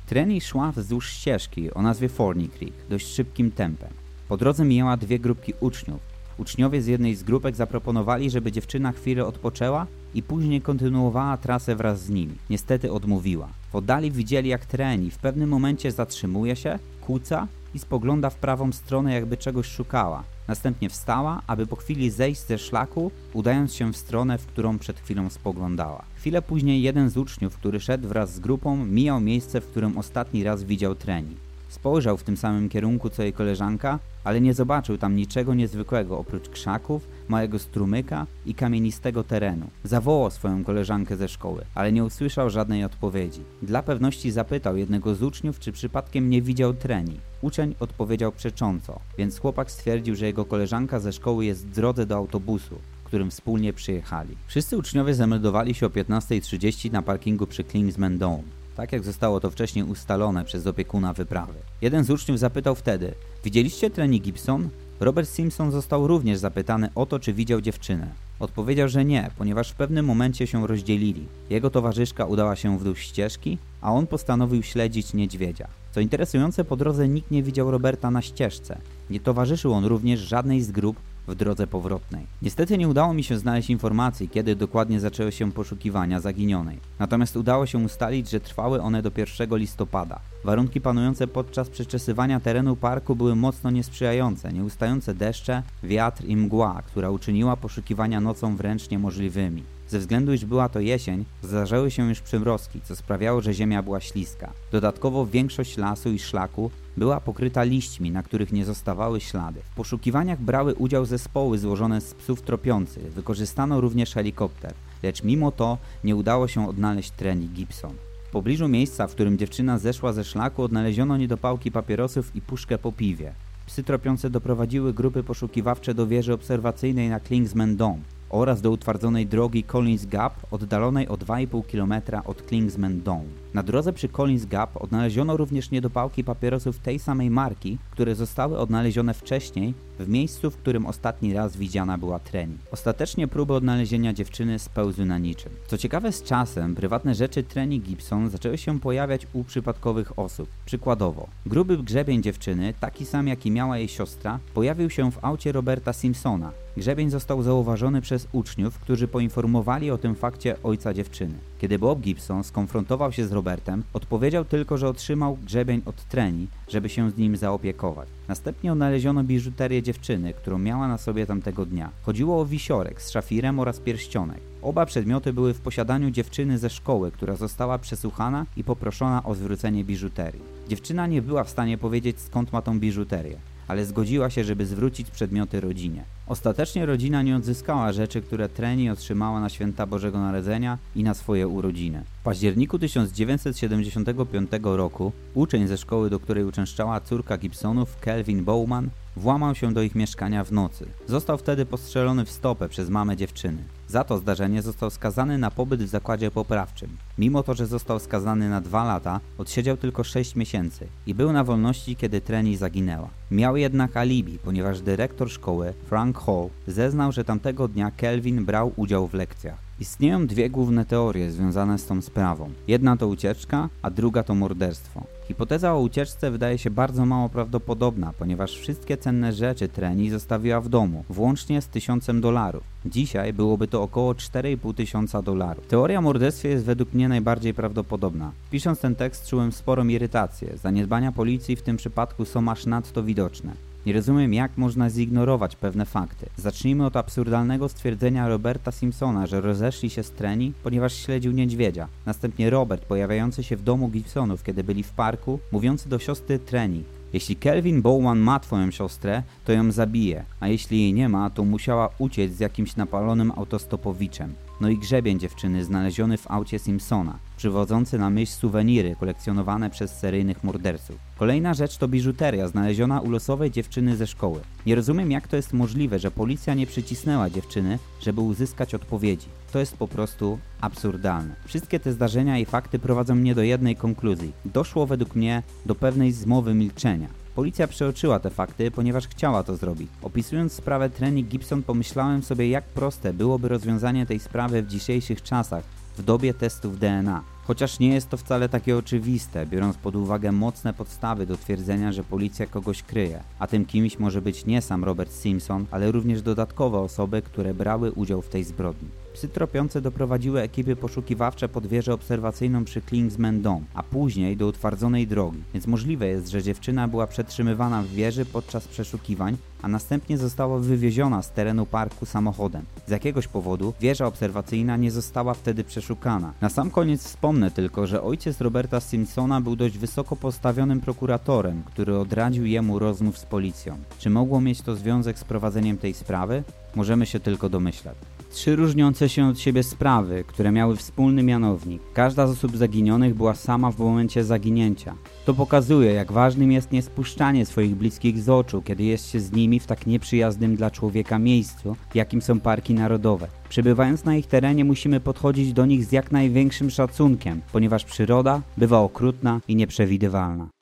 Treni 0.07 0.41
szła 0.41 0.71
wzdłuż 0.71 1.09
ścieżki 1.09 1.73
o 1.73 1.81
nazwie 1.81 2.09
Forney 2.09 2.49
Creek 2.49 2.73
dość 2.89 3.07
szybkim 3.07 3.51
tempem. 3.51 3.89
Po 4.27 4.37
drodze 4.37 4.65
mijała 4.65 4.97
dwie 4.97 5.19
grupki 5.19 5.53
uczniów, 5.59 5.99
Uczniowie 6.37 6.81
z 6.81 6.87
jednej 6.87 7.15
z 7.15 7.23
grupek 7.23 7.55
zaproponowali, 7.55 8.29
żeby 8.29 8.51
dziewczyna 8.51 8.91
chwilę 8.91 9.25
odpoczęła 9.25 9.87
i 10.13 10.23
później 10.23 10.61
kontynuowała 10.61 11.37
trasę 11.37 11.75
wraz 11.75 12.01
z 12.01 12.09
nimi. 12.09 12.35
Niestety 12.49 12.91
odmówiła. 12.91 13.49
W 13.77 13.79
oddali 13.79 14.11
widzieli 14.11 14.49
jak 14.49 14.65
treni 14.65 15.11
w 15.11 15.17
pewnym 15.17 15.49
momencie 15.49 15.91
zatrzymuje 15.91 16.55
się, 16.55 16.79
kłóca 17.01 17.47
i 17.73 17.79
spogląda 17.79 18.29
w 18.29 18.35
prawą 18.35 18.71
stronę 18.71 19.13
jakby 19.13 19.37
czegoś 19.37 19.67
szukała. 19.67 20.23
Następnie 20.47 20.89
wstała, 20.89 21.41
aby 21.47 21.67
po 21.67 21.75
chwili 21.75 22.09
zejść 22.09 22.41
ze 22.47 22.57
szlaku, 22.57 23.11
udając 23.33 23.73
się 23.73 23.93
w 23.93 23.97
stronę, 23.97 24.37
w 24.37 24.45
którą 24.45 24.79
przed 24.79 24.99
chwilą 24.99 25.29
spoglądała. 25.29 26.03
Chwilę 26.15 26.41
później 26.41 26.81
jeden 26.81 27.09
z 27.09 27.17
uczniów, 27.17 27.57
który 27.57 27.79
szedł 27.79 28.07
wraz 28.07 28.33
z 28.33 28.39
grupą, 28.39 28.85
mijał 28.85 29.21
miejsce, 29.21 29.61
w 29.61 29.67
którym 29.67 29.97
ostatni 29.97 30.43
raz 30.43 30.63
widział 30.63 30.95
treni. 30.95 31.46
Spojrzał 31.69 32.17
w 32.17 32.23
tym 32.23 32.37
samym 32.37 32.69
kierunku 32.69 33.09
co 33.09 33.23
jej 33.23 33.33
koleżanka, 33.33 33.99
ale 34.23 34.41
nie 34.41 34.53
zobaczył 34.53 34.97
tam 34.97 35.15
niczego 35.15 35.53
niezwykłego 35.53 36.19
oprócz 36.19 36.49
krzaków, 36.49 37.07
małego 37.27 37.59
strumyka 37.59 38.27
i 38.45 38.53
kamienistego 38.53 39.23
terenu. 39.23 39.67
Zawołał 39.83 40.31
swoją 40.31 40.63
koleżankę 40.63 41.17
ze 41.17 41.27
szkoły, 41.27 41.65
ale 41.75 41.91
nie 41.91 42.03
usłyszał 42.03 42.49
żadnej 42.49 42.83
odpowiedzi. 42.83 43.41
Dla 43.61 43.83
pewności 43.83 44.31
zapytał 44.31 44.77
jednego 44.77 45.15
z 45.15 45.23
uczniów, 45.23 45.59
czy 45.59 45.71
przypadkiem 45.71 46.29
nie 46.29 46.41
widział 46.41 46.73
treni. 46.73 47.19
Uczeń 47.41 47.75
odpowiedział 47.79 48.31
przecząco, 48.31 48.99
więc 49.17 49.39
chłopak 49.39 49.71
stwierdził, 49.71 50.15
że 50.15 50.25
jego 50.25 50.45
koleżanka 50.45 50.99
ze 50.99 51.13
szkoły 51.13 51.45
jest 51.45 51.67
w 51.67 51.71
drodze 51.71 52.05
do 52.05 52.15
autobusu, 52.15 52.75
którym 53.03 53.31
wspólnie 53.31 53.73
przyjechali. 53.73 54.37
Wszyscy 54.47 54.77
uczniowie 54.77 55.13
zameldowali 55.13 55.73
się 55.73 55.85
o 55.85 55.89
15.30 55.89 56.91
na 56.91 57.01
parkingu 57.01 57.47
przy 57.47 57.63
Klingsman 57.63 58.17
Dome 58.17 58.56
tak 58.77 58.91
jak 58.91 59.03
zostało 59.03 59.39
to 59.39 59.49
wcześniej 59.49 59.85
ustalone 59.85 60.45
przez 60.45 60.67
opiekuna 60.67 61.13
wyprawy. 61.13 61.53
Jeden 61.81 62.03
z 62.03 62.09
uczniów 62.09 62.39
zapytał 62.39 62.75
wtedy, 62.75 63.13
widzieliście 63.43 63.89
Treni 63.89 64.21
Gibson? 64.21 64.69
Robert 64.99 65.29
Simpson 65.29 65.71
został 65.71 66.07
również 66.07 66.37
zapytany 66.39 66.89
o 66.95 67.05
to, 67.05 67.19
czy 67.19 67.33
widział 67.33 67.61
dziewczynę. 67.61 68.07
Odpowiedział, 68.39 68.89
że 68.89 69.05
nie, 69.05 69.29
ponieważ 69.37 69.71
w 69.71 69.75
pewnym 69.75 70.05
momencie 70.05 70.47
się 70.47 70.67
rozdzielili. 70.67 71.25
Jego 71.49 71.69
towarzyszka 71.69 72.25
udała 72.25 72.55
się 72.55 72.79
w 72.79 72.83
dół 72.83 72.95
ścieżki, 72.95 73.57
a 73.81 73.93
on 73.93 74.07
postanowił 74.07 74.63
śledzić 74.63 75.13
niedźwiedzia. 75.13 75.67
Co 75.91 75.99
interesujące, 75.99 76.63
po 76.63 76.75
drodze 76.75 77.07
nikt 77.07 77.31
nie 77.31 77.43
widział 77.43 77.71
Roberta 77.71 78.11
na 78.11 78.21
ścieżce. 78.21 78.77
Nie 79.09 79.19
towarzyszył 79.19 79.73
on 79.73 79.85
również 79.85 80.19
żadnej 80.19 80.61
z 80.61 80.71
grup, 80.71 80.97
w 81.27 81.35
drodze 81.35 81.67
powrotnej. 81.67 82.25
Niestety 82.41 82.77
nie 82.77 82.87
udało 82.87 83.13
mi 83.13 83.23
się 83.23 83.37
znaleźć 83.37 83.69
informacji, 83.69 84.29
kiedy 84.29 84.55
dokładnie 84.55 84.99
zaczęły 84.99 85.31
się 85.31 85.51
poszukiwania 85.51 86.19
zaginionej. 86.19 86.79
Natomiast 86.99 87.37
udało 87.37 87.65
się 87.65 87.77
ustalić, 87.77 88.29
że 88.29 88.39
trwały 88.39 88.81
one 88.81 89.01
do 89.01 89.11
1 89.17 89.57
listopada. 89.57 90.19
Warunki 90.43 90.81
panujące 90.81 91.27
podczas 91.27 91.69
przeczesywania 91.69 92.39
terenu 92.39 92.75
parku 92.75 93.15
były 93.15 93.35
mocno 93.35 93.71
niesprzyjające, 93.71 94.53
nieustające 94.53 95.13
deszcze, 95.13 95.63
wiatr 95.83 96.25
i 96.25 96.37
mgła, 96.37 96.81
która 96.85 97.09
uczyniła 97.09 97.55
poszukiwania 97.55 98.21
nocą 98.21 98.55
wręcz 98.55 98.89
niemożliwymi. 98.89 99.63
Ze 99.87 99.99
względu, 99.99 100.33
iż 100.33 100.45
była 100.45 100.69
to 100.69 100.79
jesień, 100.79 101.25
zdarzały 101.41 101.91
się 101.91 102.09
już 102.09 102.21
przymrozki, 102.21 102.81
co 102.81 102.95
sprawiało, 102.95 103.41
że 103.41 103.53
ziemia 103.53 103.83
była 103.83 103.99
śliska. 103.99 104.53
Dodatkowo 104.71 105.25
większość 105.25 105.77
lasu 105.77 106.11
i 106.11 106.19
szlaku 106.19 106.71
była 106.97 107.21
pokryta 107.21 107.63
liśćmi, 107.63 108.11
na 108.11 108.23
których 108.23 108.53
nie 108.53 108.65
zostawały 108.65 109.21
ślady. 109.21 109.59
W 109.71 109.75
poszukiwaniach 109.75 110.41
brały 110.41 110.75
udział 110.75 111.05
zespoły 111.05 111.57
złożone 111.57 112.01
z 112.01 112.13
psów 112.13 112.41
tropiących, 112.41 113.13
wykorzystano 113.13 113.81
również 113.81 114.13
helikopter, 114.13 114.73
lecz 115.03 115.23
mimo 115.23 115.51
to 115.51 115.77
nie 116.03 116.15
udało 116.15 116.47
się 116.47 116.69
odnaleźć 116.69 117.11
treni 117.11 117.47
Gibson. 117.47 117.93
W 118.27 118.31
pobliżu 118.31 118.67
miejsca, 118.67 119.07
w 119.07 119.11
którym 119.11 119.37
dziewczyna 119.37 119.79
zeszła 119.79 120.13
ze 120.13 120.23
szlaku, 120.23 120.63
odnaleziono 120.63 121.17
niedopałki 121.17 121.71
papierosów 121.71 122.35
i 122.35 122.41
puszkę 122.41 122.77
po 122.77 122.91
piwie. 122.91 123.33
Psy 123.65 123.83
tropiące 123.83 124.29
doprowadziły 124.29 124.93
grupy 124.93 125.23
poszukiwawcze 125.23 125.93
do 125.93 126.07
wieży 126.07 126.33
obserwacyjnej 126.33 127.09
na 127.09 127.19
Klingsman 127.19 127.75
Dome 127.75 128.16
oraz 128.29 128.61
do 128.61 128.71
utwardzonej 128.71 129.25
drogi 129.25 129.63
Collins 129.63 130.05
Gap 130.05 130.33
oddalonej 130.51 131.07
o 131.07 131.17
2,5 131.17 131.63
km 131.63 131.93
od 132.25 132.41
Klingsman 132.41 133.01
Dome. 133.01 133.46
Na 133.57 133.63
drodze 133.63 133.93
przy 133.93 134.09
Collins 134.09 134.45
Gap 134.45 134.77
odnaleziono 134.83 135.37
również 135.37 135.71
niedopałki 135.71 136.23
papierosów 136.23 136.79
tej 136.79 136.99
samej 136.99 137.29
marki, 137.29 137.77
które 137.91 138.15
zostały 138.15 138.57
odnalezione 138.57 139.13
wcześniej 139.13 139.73
w 139.99 140.07
miejscu, 140.09 140.51
w 140.51 140.57
którym 140.57 140.85
ostatni 140.85 141.33
raz 141.33 141.57
widziana 141.57 141.97
była 141.97 142.19
Treni. 142.19 142.57
Ostatecznie 142.71 143.27
próby 143.27 143.53
odnalezienia 143.53 144.13
dziewczyny 144.13 144.59
spełzły 144.59 145.05
na 145.05 145.17
niczym. 145.17 145.51
Co 145.67 145.77
ciekawe 145.77 146.11
z 146.11 146.23
czasem, 146.23 146.75
prywatne 146.75 147.15
rzeczy 147.15 147.43
Treni 147.43 147.79
Gibson 147.79 148.29
zaczęły 148.29 148.57
się 148.57 148.79
pojawiać 148.79 149.27
u 149.33 149.43
przypadkowych 149.43 150.19
osób. 150.19 150.49
Przykładowo, 150.65 151.27
gruby 151.45 151.77
grzebień 151.77 152.23
dziewczyny, 152.23 152.73
taki 152.79 153.05
sam 153.05 153.27
jaki 153.27 153.51
miała 153.51 153.77
jej 153.77 153.87
siostra, 153.87 154.39
pojawił 154.53 154.89
się 154.89 155.11
w 155.11 155.25
aucie 155.25 155.51
Roberta 155.51 155.93
Simpsona. 155.93 156.51
Grzebień 156.77 157.09
został 157.09 157.43
zauważony 157.43 158.01
przez 158.01 158.27
uczniów, 158.31 158.79
którzy 158.79 159.07
poinformowali 159.07 159.91
o 159.91 159.97
tym 159.97 160.15
fakcie 160.15 160.55
ojca 160.63 160.93
dziewczyny. 160.93 161.33
Kiedy 161.59 161.79
Bob 161.79 161.99
Gibson 161.99 162.43
skonfrontował 162.43 163.11
się 163.11 163.27
z 163.27 163.31
Robertem, 163.31 163.83
odpowiedział 163.93 164.45
tylko, 164.45 164.77
że 164.77 164.89
otrzymał 164.89 165.37
grzebień 165.43 165.81
od 165.85 166.03
treni, 166.03 166.47
żeby 166.67 166.89
się 166.89 167.11
z 167.11 167.17
nim 167.17 167.37
zaopiekować. 167.37 168.09
Następnie 168.27 168.71
odnaleziono 168.71 169.23
biżuterię 169.23 169.83
dziewczyny, 169.83 170.33
którą 170.33 170.57
miała 170.57 170.87
na 170.87 170.97
sobie 170.97 171.25
tamtego 171.25 171.65
dnia. 171.65 171.89
Chodziło 172.01 172.41
o 172.41 172.45
wisiorek 172.45 173.01
z 173.01 173.09
szafirem 173.09 173.59
oraz 173.59 173.79
pierścionek. 173.79 174.39
Oba 174.61 174.85
przedmioty 174.85 175.33
były 175.33 175.53
w 175.53 175.61
posiadaniu 175.61 176.11
dziewczyny 176.11 176.57
ze 176.57 176.69
szkoły, 176.69 177.11
która 177.11 177.35
została 177.35 177.77
przesłuchana 177.77 178.45
i 178.57 178.63
poproszona 178.63 179.23
o 179.23 179.35
zwrócenie 179.35 179.83
biżuterii. 179.83 180.41
Dziewczyna 180.67 181.07
nie 181.07 181.21
była 181.21 181.43
w 181.43 181.49
stanie 181.49 181.77
powiedzieć 181.77 182.19
skąd 182.19 182.53
ma 182.53 182.61
tą 182.61 182.79
biżuterię. 182.79 183.37
Ale 183.67 183.85
zgodziła 183.85 184.29
się, 184.29 184.43
żeby 184.43 184.65
zwrócić 184.65 185.11
przedmioty 185.11 185.61
rodzinie. 185.61 186.03
Ostatecznie 186.27 186.85
rodzina 186.85 187.21
nie 187.21 187.35
odzyskała 187.35 187.93
rzeczy, 187.93 188.21
które 188.21 188.49
Treni 188.49 188.89
otrzymała 188.89 189.39
na 189.39 189.49
święta 189.49 189.85
Bożego 189.85 190.19
Narodzenia 190.19 190.77
i 190.95 191.03
na 191.03 191.13
swoje 191.13 191.47
urodziny. 191.47 192.03
W 192.21 192.23
październiku 192.23 192.79
1975 192.79 194.51
roku 194.63 195.11
uczeń 195.33 195.67
ze 195.67 195.77
szkoły, 195.77 196.09
do 196.09 196.19
której 196.19 196.43
uczęszczała 196.43 197.01
córka 197.01 197.37
Gibsonów, 197.37 197.99
Kelvin 197.99 198.43
Bowman, 198.43 198.89
włamał 199.15 199.55
się 199.55 199.73
do 199.73 199.81
ich 199.81 199.95
mieszkania 199.95 200.43
w 200.43 200.51
nocy. 200.51 200.85
Został 201.07 201.37
wtedy 201.37 201.65
postrzelony 201.65 202.25
w 202.25 202.31
stopę 202.31 202.69
przez 202.69 202.89
mamę 202.89 203.17
dziewczyny. 203.17 203.76
Za 203.87 204.03
to 204.03 204.17
zdarzenie 204.17 204.61
został 204.61 204.89
skazany 204.89 205.37
na 205.37 205.51
pobyt 205.51 205.83
w 205.83 205.87
zakładzie 205.87 206.31
poprawczym. 206.31 206.97
Mimo 207.17 207.43
to, 207.43 207.53
że 207.53 207.67
został 207.67 207.99
skazany 207.99 208.49
na 208.49 208.61
dwa 208.61 208.83
lata, 208.83 209.19
odsiedział 209.37 209.77
tylko 209.77 210.03
6 210.03 210.35
miesięcy 210.35 210.87
i 211.05 211.15
był 211.15 211.33
na 211.33 211.43
wolności, 211.43 211.95
kiedy 211.95 212.21
Treni 212.21 212.57
zaginęła. 212.57 213.09
Miał 213.31 213.57
jednak 213.57 213.97
alibi, 213.97 214.39
ponieważ 214.39 214.81
dyrektor 214.81 215.29
szkoły, 215.29 215.73
Frank 215.85 216.19
Hall, 216.19 216.49
zeznał, 216.67 217.11
że 217.11 217.23
tamtego 217.23 217.67
dnia 217.67 217.91
Kelvin 217.91 218.45
brał 218.45 218.71
udział 218.75 219.07
w 219.07 219.13
lekcjach. 219.13 219.66
Istnieją 219.79 220.27
dwie 220.27 220.49
główne 220.49 220.85
teorie 220.85 221.31
związane 221.31 221.77
z 221.77 221.85
tą 221.85 222.01
sprawą. 222.01 222.49
Jedna 222.67 222.97
to 222.97 223.07
ucieczka, 223.07 223.69
a 223.81 223.89
druga 223.89 224.23
to 224.23 224.35
morderstwo. 224.35 225.03
Hipoteza 225.27 225.73
o 225.73 225.79
ucieczce 225.79 226.31
wydaje 226.31 226.57
się 226.57 226.69
bardzo 226.69 227.05
mało 227.05 227.29
prawdopodobna, 227.29 228.13
ponieważ 228.19 228.59
wszystkie 228.59 228.97
cenne 228.97 229.33
rzeczy 229.33 229.67
Treni 229.67 230.09
zostawiła 230.09 230.61
w 230.61 230.69
domu, 230.69 231.03
włącznie 231.09 231.61
z 231.61 231.67
tysiącem 231.67 232.21
dolarów. 232.21 232.63
Dzisiaj 232.85 233.33
byłoby 233.33 233.67
to 233.67 233.83
około 233.83 234.13
4,5 234.13 234.73
tysiąca 234.73 235.21
dolarów. 235.21 235.67
Teoria 235.67 235.99
o 235.99 236.01
morderstwie 236.01 236.49
jest 236.49 236.65
według 236.65 236.93
mnie 236.93 237.09
najbardziej 237.09 237.53
prawdopodobna. 237.53 238.31
Pisząc 238.51 238.79
ten 238.79 238.95
tekst 238.95 239.27
czułem 239.27 239.51
sporą 239.51 239.87
irytację. 239.87 240.57
Zaniedbania 240.57 241.11
policji 241.11 241.55
w 241.55 241.61
tym 241.61 241.77
przypadku 241.77 242.25
są 242.25 242.49
aż 242.49 242.65
nadto 242.65 243.03
widoczne. 243.03 243.66
Nie 243.87 243.93
rozumiem, 243.93 244.33
jak 244.33 244.57
można 244.57 244.89
zignorować 244.89 245.55
pewne 245.55 245.85
fakty. 245.85 246.25
Zacznijmy 246.37 246.85
od 246.85 246.95
absurdalnego 246.95 247.69
stwierdzenia 247.69 248.27
Roberta 248.27 248.71
Simpsona, 248.71 249.27
że 249.27 249.41
rozeszli 249.41 249.89
się 249.89 250.03
z 250.03 250.11
treni, 250.11 250.53
ponieważ 250.63 250.93
śledził 250.93 251.31
niedźwiedzia. 251.31 251.87
Następnie 252.05 252.49
Robert, 252.49 252.85
pojawiający 252.85 253.43
się 253.43 253.57
w 253.57 253.63
domu 253.63 253.89
Gibsonów, 253.89 254.43
kiedy 254.43 254.63
byli 254.63 254.83
w 254.83 254.91
parku, 254.91 255.39
mówiący 255.51 255.89
do 255.89 255.99
siostry 255.99 256.39
Treni. 256.39 256.83
Jeśli 257.13 257.35
Kelvin 257.35 257.81
Bowman 257.81 258.19
ma 258.19 258.39
twoją 258.39 258.71
siostrę, 258.71 259.23
to 259.45 259.51
ją 259.51 259.71
zabije, 259.71 260.25
a 260.39 260.47
jeśli 260.47 260.81
jej 260.81 260.93
nie 260.93 261.09
ma, 261.09 261.29
to 261.29 261.43
musiała 261.43 261.89
uciec 261.99 262.33
z 262.33 262.39
jakimś 262.39 262.75
napalonym 262.75 263.31
autostopowiczem. 263.35 264.46
No 264.61 264.69
i 264.69 264.77
grzebień 264.77 265.19
dziewczyny 265.19 265.65
znaleziony 265.65 266.17
w 266.17 266.31
aucie 266.31 266.59
Simpsona, 266.59 267.19
przywodzący 267.37 267.97
na 267.97 268.09
myśl 268.09 268.33
suweniry 268.33 268.95
kolekcjonowane 268.99 269.69
przez 269.69 269.91
seryjnych 269.91 270.43
morderców. 270.43 270.95
Kolejna 271.17 271.53
rzecz 271.53 271.77
to 271.77 271.87
biżuteria 271.87 272.47
znaleziona 272.47 273.01
u 273.01 273.09
losowej 273.09 273.51
dziewczyny 273.51 273.95
ze 273.95 274.07
szkoły. 274.07 274.39
Nie 274.65 274.75
rozumiem 274.75 275.11
jak 275.11 275.27
to 275.27 275.35
jest 275.35 275.53
możliwe, 275.53 275.99
że 275.99 276.11
policja 276.11 276.53
nie 276.53 276.67
przycisnęła 276.67 277.29
dziewczyny, 277.29 277.79
żeby 278.01 278.21
uzyskać 278.21 278.75
odpowiedzi. 278.75 279.27
To 279.51 279.59
jest 279.59 279.77
po 279.77 279.87
prostu 279.87 280.39
absurdalne. 280.61 281.35
Wszystkie 281.45 281.79
te 281.79 281.93
zdarzenia 281.93 282.39
i 282.39 282.45
fakty 282.45 282.79
prowadzą 282.79 283.15
mnie 283.15 283.35
do 283.35 283.41
jednej 283.41 283.75
konkluzji. 283.75 284.31
Doszło 284.45 284.85
według 284.85 285.15
mnie 285.15 285.43
do 285.65 285.75
pewnej 285.75 286.11
zmowy 286.11 286.53
milczenia. 286.53 287.07
Policja 287.37 287.67
przeoczyła 287.67 288.19
te 288.19 288.29
fakty, 288.29 288.71
ponieważ 288.71 289.07
chciała 289.07 289.43
to 289.43 289.55
zrobić. 289.55 289.89
Opisując 290.01 290.53
sprawę 290.53 290.89
Treni 290.89 291.23
Gibson 291.23 291.63
pomyślałem 291.63 292.23
sobie 292.23 292.49
jak 292.49 292.63
proste 292.63 293.13
byłoby 293.13 293.47
rozwiązanie 293.47 294.05
tej 294.05 294.19
sprawy 294.19 294.63
w 294.63 294.67
dzisiejszych 294.67 295.21
czasach, 295.21 295.63
w 295.97 296.03
dobie 296.03 296.33
testów 296.33 296.79
DNA. 296.79 297.23
Chociaż 297.43 297.79
nie 297.79 297.93
jest 297.93 298.09
to 298.09 298.17
wcale 298.17 298.49
takie 298.49 298.77
oczywiste, 298.77 299.45
biorąc 299.45 299.77
pod 299.77 299.95
uwagę 299.95 300.31
mocne 300.31 300.73
podstawy 300.73 301.25
do 301.25 301.37
twierdzenia, 301.37 301.91
że 301.91 302.03
policja 302.03 302.45
kogoś 302.45 302.83
kryje, 302.83 303.23
a 303.39 303.47
tym 303.47 303.65
kimś 303.65 303.99
może 303.99 304.21
być 304.21 304.45
nie 304.45 304.61
sam 304.61 304.83
Robert 304.83 305.13
Simpson, 305.13 305.65
ale 305.71 305.91
również 305.91 306.21
dodatkowe 306.21 306.79
osoby, 306.79 307.21
które 307.21 307.53
brały 307.53 307.91
udział 307.91 308.21
w 308.21 308.29
tej 308.29 308.43
zbrodni. 308.43 308.89
Psy 309.17 309.27
tropiące 309.27 309.81
doprowadziły 309.81 310.41
ekipy 310.41 310.75
poszukiwawcze 310.75 311.49
pod 311.49 311.67
wieżę 311.67 311.93
obserwacyjną 311.93 312.65
przy 312.65 312.81
Klingsman 312.81 313.41
Dome, 313.41 313.65
a 313.73 313.83
później 313.83 314.37
do 314.37 314.47
utwardzonej 314.47 315.07
drogi, 315.07 315.43
więc 315.53 315.67
możliwe 315.67 316.07
jest, 316.07 316.27
że 316.27 316.43
dziewczyna 316.43 316.87
była 316.87 317.07
przetrzymywana 317.07 317.83
w 317.83 317.87
wieży 317.87 318.25
podczas 318.25 318.67
przeszukiwań, 318.67 319.37
a 319.61 319.67
następnie 319.67 320.17
została 320.17 320.59
wywieziona 320.59 321.21
z 321.21 321.31
terenu 321.31 321.65
parku 321.65 322.05
samochodem. 322.05 322.65
Z 322.87 322.91
jakiegoś 322.91 323.27
powodu 323.27 323.73
wieża 323.81 324.07
obserwacyjna 324.07 324.77
nie 324.77 324.91
została 324.91 325.33
wtedy 325.33 325.63
przeszukana. 325.63 326.33
Na 326.41 326.49
sam 326.49 326.71
koniec 326.71 327.03
wspomnę 327.03 327.51
tylko, 327.51 327.87
że 327.87 328.03
ojciec 328.03 328.41
Roberta 328.41 328.79
Simpsona 328.79 329.41
był 329.41 329.55
dość 329.55 329.77
wysoko 329.77 330.15
postawionym 330.15 330.81
prokuratorem, 330.81 331.63
który 331.65 331.97
odradził 331.97 332.45
jemu 332.45 332.79
rozmów 332.79 333.17
z 333.17 333.25
policją. 333.25 333.77
Czy 333.99 334.09
mogło 334.09 334.41
mieć 334.41 334.61
to 334.61 334.75
związek 334.75 335.19
z 335.19 335.23
prowadzeniem 335.23 335.77
tej 335.77 335.93
sprawy? 335.93 336.43
Możemy 336.75 337.05
się 337.05 337.19
tylko 337.19 337.49
domyślać. 337.49 337.95
Trzy 338.37 338.55
różniące 338.55 339.09
się 339.09 339.27
od 339.27 339.39
siebie 339.39 339.63
sprawy, 339.63 340.23
które 340.27 340.51
miały 340.51 340.75
wspólny 340.75 341.23
mianownik. 341.23 341.81
Każda 341.93 342.27
z 342.27 342.29
osób 342.29 342.57
zaginionych 342.57 343.15
była 343.15 343.35
sama 343.35 343.71
w 343.71 343.79
momencie 343.79 344.23
zaginięcia. 344.23 344.95
To 345.25 345.33
pokazuje, 345.33 345.93
jak 345.93 346.11
ważnym 346.11 346.51
jest 346.51 346.71
nie 346.71 346.81
spuszczanie 346.81 347.45
swoich 347.45 347.75
bliskich 347.75 348.19
z 348.19 348.29
oczu, 348.29 348.61
kiedy 348.61 348.83
jest 348.83 349.09
się 349.09 349.19
z 349.19 349.31
nimi 349.31 349.59
w 349.59 349.65
tak 349.65 349.87
nieprzyjaznym 349.87 350.55
dla 350.55 350.71
człowieka 350.71 351.19
miejscu, 351.19 351.75
jakim 351.95 352.21
są 352.21 352.39
parki 352.39 352.73
narodowe. 352.73 353.27
Przebywając 353.49 354.05
na 354.05 354.15
ich 354.15 354.27
terenie 354.27 354.65
musimy 354.65 354.99
podchodzić 354.99 355.53
do 355.53 355.65
nich 355.65 355.85
z 355.85 355.91
jak 355.91 356.11
największym 356.11 356.69
szacunkiem, 356.69 357.41
ponieważ 357.51 357.85
przyroda 357.85 358.41
bywa 358.57 358.79
okrutna 358.79 359.41
i 359.47 359.55
nieprzewidywalna. 359.55 360.56